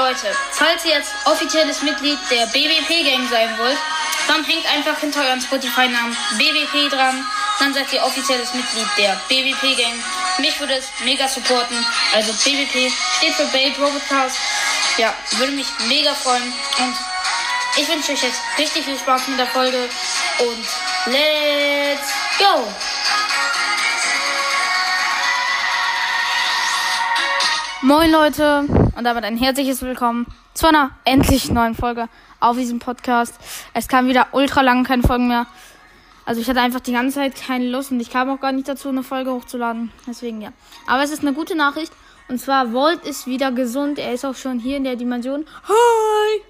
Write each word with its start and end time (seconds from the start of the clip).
Leute, 0.00 0.34
falls 0.52 0.82
ihr 0.86 0.92
jetzt 0.92 1.12
offizielles 1.26 1.82
Mitglied 1.82 2.18
der 2.30 2.46
BWP 2.46 3.04
Gang 3.04 3.28
sein 3.28 3.50
wollt, 3.58 3.76
dann 4.28 4.42
hängt 4.44 4.64
einfach 4.74 4.98
hinter 4.98 5.20
eurem 5.20 5.42
Spotify-Namen 5.42 6.16
BWP 6.38 6.90
dran. 6.90 7.22
Dann 7.58 7.74
seid 7.74 7.92
ihr 7.92 8.02
offizielles 8.02 8.54
Mitglied 8.54 8.86
der 8.96 9.20
BWP 9.28 9.76
Gang. 9.76 9.92
Mich 10.38 10.58
würde 10.58 10.76
es 10.76 10.86
mega 11.04 11.28
supporten. 11.28 11.76
Also 12.14 12.32
BWP 12.32 12.90
steht 13.18 13.34
für 13.34 13.44
Babe 13.52 13.74
Robotcast. 13.78 14.38
Ja, 14.96 15.12
würde 15.32 15.52
mich 15.52 15.66
mega 15.86 16.14
freuen. 16.14 16.50
Und 16.78 16.94
ich 17.76 17.86
wünsche 17.86 18.12
euch 18.12 18.22
jetzt 18.22 18.40
richtig 18.56 18.86
viel 18.86 18.98
Spaß 18.98 19.28
mit 19.28 19.38
der 19.38 19.48
Folge. 19.48 19.86
Und 20.38 20.66
let's 21.12 22.08
go! 22.38 22.66
Moin 27.82 28.10
Leute 28.10 28.79
und 28.96 29.04
damit 29.04 29.24
ein 29.24 29.36
herzliches 29.36 29.82
Willkommen 29.82 30.26
zu 30.54 30.66
einer 30.66 30.90
endlich 31.04 31.50
neuen 31.50 31.74
Folge 31.74 32.08
auf 32.40 32.56
diesem 32.56 32.78
Podcast. 32.78 33.34
Es 33.74 33.88
kam 33.88 34.08
wieder 34.08 34.28
ultra 34.32 34.62
lang 34.62 34.84
keine 34.84 35.02
Folgen 35.02 35.28
mehr. 35.28 35.46
Also 36.24 36.40
ich 36.40 36.48
hatte 36.48 36.60
einfach 36.60 36.80
die 36.80 36.92
ganze 36.92 37.16
Zeit 37.16 37.34
keine 37.36 37.68
Lust 37.68 37.90
und 37.90 38.00
ich 38.00 38.10
kam 38.10 38.30
auch 38.30 38.40
gar 38.40 38.52
nicht 38.52 38.68
dazu, 38.68 38.88
eine 38.88 39.02
Folge 39.02 39.32
hochzuladen. 39.32 39.92
Deswegen 40.06 40.40
ja. 40.40 40.52
Aber 40.86 41.02
es 41.02 41.10
ist 41.10 41.22
eine 41.22 41.32
gute 41.32 41.56
Nachricht. 41.56 41.92
Und 42.28 42.38
zwar, 42.38 42.72
Volt 42.72 43.04
ist 43.04 43.26
wieder 43.26 43.50
gesund. 43.50 43.98
Er 43.98 44.12
ist 44.12 44.24
auch 44.24 44.36
schon 44.36 44.60
hier 44.60 44.76
in 44.76 44.84
der 44.84 44.96
Dimension. 44.96 45.44
Hi! 45.64 46.42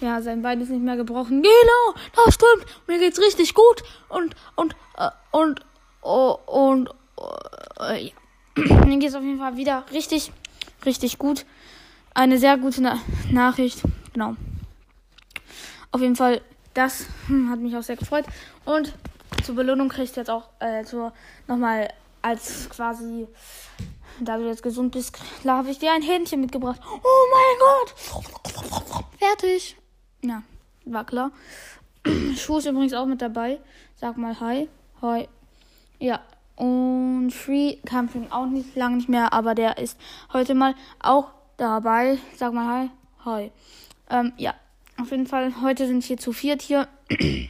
Ja, 0.00 0.22
sein 0.22 0.42
Bein 0.42 0.60
ist 0.60 0.70
nicht 0.70 0.82
mehr 0.82 0.96
gebrochen. 0.96 1.42
Genau, 1.42 2.00
das 2.14 2.34
stimmt. 2.34 2.66
Mir 2.86 2.98
geht's 2.98 3.20
richtig 3.20 3.54
gut. 3.54 3.82
Und, 4.08 4.34
und, 4.54 4.74
äh, 4.96 5.10
und, 5.32 5.60
oh, 6.02 6.38
und, 6.46 6.90
äh, 7.80 8.06
ja. 8.06 8.12
Mir 8.86 8.98
geht's 8.98 9.14
auf 9.14 9.22
jeden 9.22 9.38
Fall 9.38 9.56
wieder 9.56 9.84
richtig, 9.92 10.32
richtig 10.86 11.18
gut. 11.18 11.44
Eine 12.18 12.36
sehr 12.36 12.58
gute 12.58 12.82
Na 12.82 12.98
Nachricht. 13.30 13.80
Genau. 14.12 14.34
Auf 15.92 16.00
jeden 16.00 16.16
Fall, 16.16 16.40
das 16.74 17.06
hm, 17.28 17.48
hat 17.48 17.60
mich 17.60 17.76
auch 17.76 17.82
sehr 17.84 17.94
gefreut. 17.94 18.24
Und 18.64 18.92
zur 19.44 19.54
Belohnung 19.54 19.88
kriegst 19.88 20.16
du 20.16 20.20
jetzt 20.22 20.28
auch 20.28 20.48
äh, 20.58 20.82
nochmal 21.46 21.88
als 22.20 22.68
quasi, 22.70 23.28
da 24.18 24.36
du 24.36 24.48
jetzt 24.48 24.64
gesund 24.64 24.90
bist, 24.90 25.16
klar 25.42 25.58
habe 25.58 25.70
ich 25.70 25.78
dir 25.78 25.92
ein 25.92 26.02
Hähnchen 26.02 26.40
mitgebracht. 26.40 26.80
Oh 26.84 27.24
mein 27.30 27.58
Gott! 27.60 29.06
Fertig. 29.20 29.76
Ja, 30.22 30.42
war 30.86 31.04
klar. 31.04 31.30
Schuh 32.36 32.58
ist 32.58 32.66
übrigens 32.66 32.94
auch 32.94 33.06
mit 33.06 33.22
dabei. 33.22 33.60
Sag 33.94 34.16
mal 34.16 34.40
Hi. 34.40 34.68
Hi. 35.02 35.28
Ja. 36.00 36.18
Und 36.56 37.30
Free 37.30 37.76
schon 37.88 38.32
auch 38.32 38.46
nicht 38.46 38.74
lange 38.74 38.96
nicht 38.96 39.08
mehr, 39.08 39.32
aber 39.32 39.54
der 39.54 39.78
ist 39.78 39.96
heute 40.32 40.56
mal 40.56 40.74
auch 40.98 41.37
dabei. 41.58 42.18
Sag 42.36 42.54
mal 42.54 42.66
Hi. 42.66 42.90
Hi. 43.24 43.52
Ähm, 44.08 44.32
ja. 44.38 44.54
Auf 44.98 45.10
jeden 45.10 45.26
Fall, 45.26 45.60
heute 45.60 45.86
sind 45.86 46.08
wir 46.08 46.16
zu 46.16 46.32
viert 46.32 46.62
hier. 46.62 46.88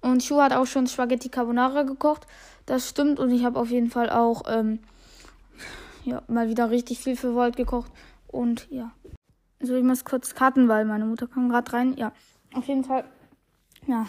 Und 0.00 0.22
Schuh 0.22 0.40
hat 0.40 0.52
auch 0.52 0.66
schon 0.66 0.86
Spaghetti 0.86 1.28
Carbonara 1.28 1.82
gekocht. 1.84 2.26
Das 2.66 2.88
stimmt. 2.88 3.18
Und 3.18 3.30
ich 3.30 3.44
habe 3.44 3.58
auf 3.58 3.70
jeden 3.70 3.90
Fall 3.90 4.10
auch 4.10 4.42
ähm, 4.46 4.80
ja, 6.04 6.22
mal 6.28 6.48
wieder 6.48 6.70
richtig 6.70 6.98
viel 6.98 7.16
für 7.16 7.34
Volt 7.34 7.56
gekocht. 7.56 7.90
Und 8.26 8.68
ja. 8.70 8.92
So, 9.60 9.74
ich 9.76 9.84
muss 9.84 10.04
kurz 10.04 10.34
karten, 10.34 10.68
weil 10.68 10.84
meine 10.84 11.04
Mutter 11.04 11.28
kam 11.28 11.48
gerade 11.48 11.72
rein. 11.72 11.96
Ja, 11.96 12.12
auf 12.52 12.66
jeden 12.66 12.84
Fall. 12.84 13.04
Ja. 13.86 14.06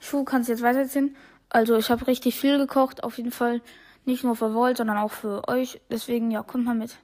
Schuh 0.00 0.24
kannst 0.24 0.48
jetzt 0.48 0.62
weiterziehen. 0.62 1.16
Also 1.48 1.76
ich 1.76 1.90
habe 1.90 2.06
richtig 2.06 2.38
viel 2.38 2.58
gekocht. 2.58 3.02
Auf 3.04 3.16
jeden 3.16 3.32
Fall 3.32 3.62
nicht 4.04 4.24
nur 4.24 4.36
für 4.36 4.54
Volt, 4.54 4.76
sondern 4.76 4.98
auch 4.98 5.12
für 5.12 5.48
euch. 5.48 5.80
Deswegen, 5.90 6.30
ja, 6.30 6.42
kommt 6.42 6.64
mal 6.64 6.74
mit. 6.74 6.98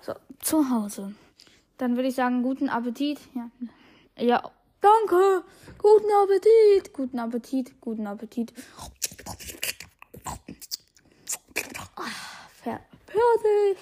So, 0.00 0.14
zu 0.40 0.70
Hause. 0.70 1.14
Dann 1.78 1.96
würde 1.96 2.08
ich 2.08 2.14
sagen, 2.14 2.42
guten 2.42 2.68
Appetit. 2.68 3.18
Ja. 3.34 3.50
Ja, 4.18 4.50
danke. 4.80 5.44
Guten 5.78 6.10
Appetit. 6.22 6.92
Guten 6.92 7.18
Appetit. 7.18 7.80
Guten 7.80 8.06
Appetit. 8.06 8.52
Ah, 11.96 12.48
fertig. 12.62 13.76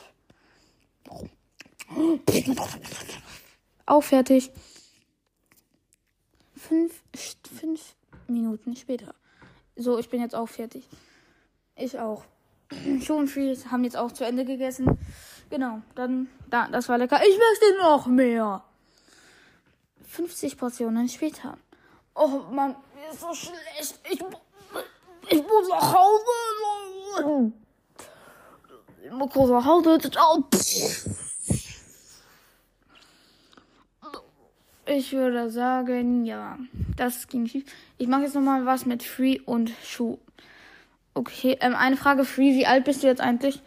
Auch 3.87 4.03
fertig. 4.03 4.51
Fünf, 6.57 7.03
fünf 7.59 7.95
Minuten 8.27 8.75
später. 8.75 9.15
So, 9.77 9.99
ich 9.99 10.09
bin 10.09 10.21
jetzt 10.21 10.35
auch 10.35 10.49
fertig. 10.49 10.89
Ich 11.77 11.99
auch. 11.99 12.25
Schon 13.03 13.29
viel 13.29 13.57
haben 13.71 13.85
jetzt 13.85 13.97
auch 13.97 14.13
zu 14.13 14.25
Ende 14.25 14.45
gegessen. 14.45 14.99
Genau, 15.55 15.83
dann, 15.95 16.27
da, 16.51 16.67
das 16.67 16.89
war 16.89 16.99
lecker. 16.99 17.21
Ich 17.25 17.39
möchte 17.39 17.79
noch 17.81 18.09
mehr. 18.09 18.65
50 20.05 20.59
Portionen 20.59 21.09
später. 21.09 21.57
Oh 22.17 22.41
Mann, 22.51 22.75
mir 22.97 23.13
ist 23.13 23.21
so 23.21 23.33
schlecht. 23.33 24.01
Ich, 24.11 24.21
ich 25.31 25.43
muss 25.47 25.69
nach 25.69 25.95
Hause. 25.95 27.53
Ich 29.05 29.13
muss 29.13 29.49
nach 29.49 29.65
Hause. 29.65 30.01
Ich 34.87 35.13
würde 35.13 35.51
sagen, 35.51 36.25
ja, 36.25 36.59
das 36.97 37.29
ging 37.29 37.47
schief. 37.47 37.65
Ich 37.97 38.09
mache 38.09 38.23
jetzt 38.23 38.35
nochmal 38.35 38.67
was 38.67 38.87
mit 38.87 39.05
Free 39.05 39.39
und 39.47 39.71
Schuh. 39.85 40.19
Okay, 41.15 41.57
ähm, 41.61 41.77
eine 41.77 41.97
Frage, 41.97 42.25
Free, 42.25 42.55
wie 42.57 42.67
alt 42.67 42.83
bist 42.83 43.05
du 43.05 43.07
jetzt 43.07 43.21
eigentlich? 43.21 43.63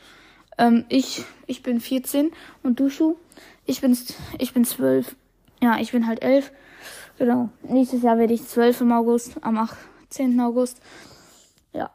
Ähm, 0.57 0.85
ich, 0.89 1.23
ich 1.45 1.63
bin 1.63 1.79
14 1.79 2.31
und 2.63 2.79
du, 2.79 2.89
Schuh? 2.89 3.15
Ich 3.65 3.81
bin, 3.81 3.97
ich 4.39 4.53
bin 4.53 4.65
12. 4.65 5.15
Ja, 5.61 5.79
ich 5.79 5.91
bin 5.91 6.07
halt 6.07 6.21
11. 6.21 6.51
Genau. 7.17 7.49
Nächstes 7.63 8.03
Jahr 8.03 8.17
werde 8.17 8.33
ich 8.33 8.45
12 8.45 8.81
im 8.81 8.91
August, 8.91 9.37
am 9.41 9.57
18. 9.57 10.39
August. 10.39 10.81
Ja. 11.73 11.91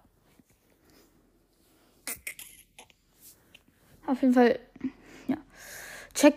Auf 4.07 4.21
jeden 4.21 4.35
Fall, 4.35 4.59
ja. 5.29 5.37
Check. 6.15 6.35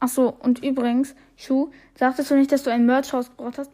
Ach 0.00 0.08
so, 0.08 0.34
und 0.40 0.64
übrigens, 0.64 1.14
Schuh, 1.36 1.70
sagtest 1.94 2.30
du 2.30 2.34
nicht, 2.34 2.50
dass 2.50 2.64
du 2.64 2.70
ein 2.70 2.86
Merch 2.86 3.12
rausgebracht 3.12 3.58
hast? 3.58 3.70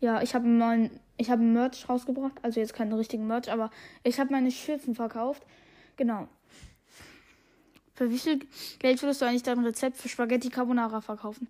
Ja, 0.00 0.22
ich 0.22 0.34
habe 0.34 0.46
mal 0.46 0.90
ich 1.20 1.30
habe 1.30 1.42
Merch 1.42 1.86
rausgebracht, 1.86 2.32
also 2.40 2.60
jetzt 2.60 2.72
keinen 2.72 2.94
richtigen 2.94 3.26
Merch, 3.26 3.52
aber 3.52 3.70
ich 4.04 4.18
habe 4.18 4.32
meine 4.32 4.50
Schürzen 4.50 4.94
verkauft. 4.94 5.44
Genau. 5.96 6.28
Für 8.00 8.10
wie 8.10 8.18
viel 8.18 8.40
Geld 8.78 9.02
würdest 9.02 9.20
du 9.20 9.26
eigentlich 9.26 9.42
dein 9.42 9.58
Rezept 9.58 9.98
für 9.98 10.08
Spaghetti 10.08 10.48
Carbonara 10.48 11.02
verkaufen? 11.02 11.48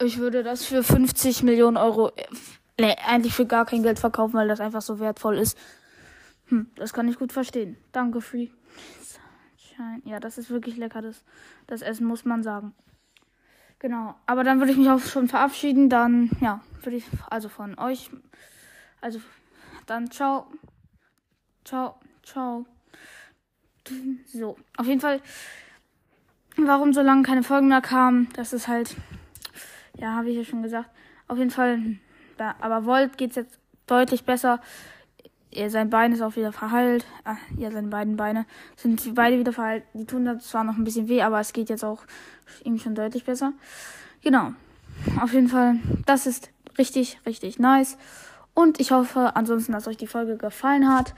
Ich 0.00 0.18
würde 0.18 0.44
das 0.44 0.64
für 0.64 0.84
50 0.84 1.42
Millionen 1.42 1.76
Euro, 1.76 2.12
äh, 2.76 2.94
eigentlich 3.04 3.34
für 3.34 3.46
gar 3.46 3.66
kein 3.66 3.82
Geld 3.82 3.98
verkaufen, 3.98 4.34
weil 4.34 4.46
das 4.46 4.60
einfach 4.60 4.80
so 4.80 5.00
wertvoll 5.00 5.38
ist. 5.38 5.58
Hm, 6.46 6.70
das 6.76 6.92
kann 6.92 7.08
ich 7.08 7.18
gut 7.18 7.32
verstehen. 7.32 7.76
Danke, 7.90 8.20
Free. 8.20 8.50
Ja, 10.04 10.20
das 10.20 10.38
ist 10.38 10.50
wirklich 10.50 10.76
lecker, 10.76 11.02
das, 11.02 11.24
das 11.66 11.82
Essen, 11.82 12.06
muss 12.06 12.24
man 12.24 12.44
sagen. 12.44 12.76
Genau. 13.80 14.14
Aber 14.26 14.44
dann 14.44 14.60
würde 14.60 14.70
ich 14.70 14.78
mich 14.78 14.88
auch 14.88 15.00
schon 15.00 15.26
verabschieden. 15.26 15.88
Dann, 15.88 16.30
ja, 16.40 16.60
würde 16.84 16.98
ich, 16.98 17.06
also 17.28 17.48
von 17.48 17.76
euch. 17.76 18.08
Also, 19.00 19.20
dann 19.86 20.12
ciao. 20.12 20.46
Ciao, 21.64 21.96
ciao. 22.22 22.66
So, 24.26 24.56
auf 24.76 24.86
jeden 24.86 25.00
Fall, 25.00 25.20
warum 26.56 26.92
so 26.92 27.02
lange 27.02 27.22
keine 27.22 27.42
Folgen 27.42 27.68
mehr 27.68 27.80
kamen, 27.80 28.28
das 28.34 28.52
ist 28.52 28.68
halt, 28.68 28.96
ja, 29.96 30.14
habe 30.14 30.30
ich 30.30 30.36
ja 30.36 30.44
schon 30.44 30.62
gesagt. 30.62 30.90
Auf 31.28 31.38
jeden 31.38 31.50
Fall, 31.50 31.78
da, 32.36 32.54
aber 32.60 32.84
Volt 32.84 33.16
geht's 33.16 33.36
jetzt 33.36 33.58
deutlich 33.86 34.24
besser. 34.24 34.60
Ja, 35.50 35.68
sein 35.68 35.90
Bein 35.90 36.12
ist 36.12 36.22
auch 36.22 36.36
wieder 36.36 36.52
verheilt. 36.52 37.04
Ah, 37.24 37.36
ja, 37.58 37.70
seine 37.70 37.88
beiden 37.88 38.16
Beine 38.16 38.46
sind 38.76 39.14
beide 39.14 39.38
wieder 39.38 39.52
verheilt. 39.52 39.84
Die 39.92 40.06
tun 40.06 40.24
da 40.24 40.38
zwar 40.38 40.64
noch 40.64 40.76
ein 40.76 40.84
bisschen 40.84 41.08
weh, 41.08 41.20
aber 41.22 41.40
es 41.40 41.52
geht 41.52 41.68
jetzt 41.68 41.84
auch 41.84 42.04
ihm 42.64 42.78
schon 42.78 42.94
deutlich 42.94 43.24
besser. 43.24 43.52
Genau. 44.22 44.52
Auf 45.20 45.34
jeden 45.34 45.48
Fall, 45.48 45.76
das 46.06 46.26
ist 46.26 46.50
richtig, 46.78 47.18
richtig 47.26 47.58
nice. 47.58 47.98
Und 48.54 48.80
ich 48.80 48.92
hoffe 48.92 49.36
ansonsten, 49.36 49.72
dass 49.72 49.88
euch 49.88 49.96
die 49.96 50.06
Folge 50.06 50.36
gefallen 50.36 50.88
hat. 50.88 51.14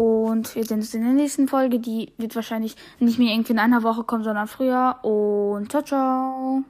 Und 0.00 0.54
wir 0.54 0.64
sehen 0.64 0.78
uns 0.78 0.94
in 0.94 1.02
der 1.02 1.12
nächsten 1.12 1.46
Folge. 1.46 1.78
Die 1.78 2.14
wird 2.16 2.34
wahrscheinlich 2.34 2.74
nicht 3.00 3.18
mehr 3.18 3.34
irgendwie 3.34 3.52
in 3.52 3.58
einer 3.58 3.82
Woche 3.82 4.02
kommen, 4.02 4.24
sondern 4.24 4.46
früher. 4.46 4.96
Und 5.04 5.70
ciao, 5.70 5.82
ciao. 5.82 6.64